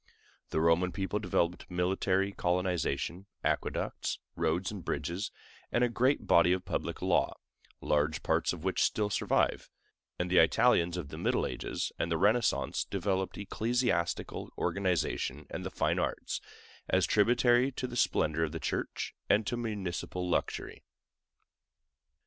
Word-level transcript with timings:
The 0.49 0.59
Roman 0.61 0.91
people 0.91 1.19
developed 1.19 1.69
military 1.69 2.31
colonization, 2.31 3.27
aqueducts, 3.43 4.17
roads 4.35 4.71
and 4.71 4.83
bridges, 4.83 5.29
and 5.71 5.83
a 5.83 5.89
great 5.89 6.25
body 6.25 6.53
of 6.53 6.65
public 6.65 7.03
law, 7.03 7.35
large 7.81 8.23
parts 8.23 8.51
of 8.51 8.63
which 8.63 8.81
still 8.81 9.11
survive; 9.11 9.69
and 10.17 10.27
the 10.31 10.39
Italians 10.39 10.97
of 10.97 11.09
the 11.09 11.19
middle 11.19 11.45
ages 11.45 11.91
and 11.99 12.11
the 12.11 12.17
Renaissance 12.17 12.83
developed 12.83 13.37
ecclesiastical 13.37 14.51
organization 14.57 15.45
and 15.51 15.63
the 15.63 15.69
fine 15.69 15.99
arts, 15.99 16.41
as 16.89 17.05
tributary 17.05 17.71
to 17.73 17.85
the 17.85 17.95
splendor 17.95 18.43
of 18.43 18.53
the 18.53 18.59
church 18.59 19.13
and 19.29 19.45
to 19.45 19.55
municipal 19.55 20.27
luxury. 20.27 20.81